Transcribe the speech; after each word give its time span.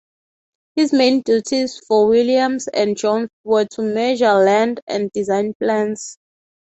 His 0.75 0.93
main 0.93 1.21
duties 1.21 1.79
for 1.87 2.07
Williams 2.07 2.67
and 2.67 2.97
Jones 2.97 3.29
were 3.43 3.65
to 3.65 3.83
measure 3.83 4.33
land 4.33 4.81
and 4.87 5.11
design 5.11 5.53
plans. 5.61 6.17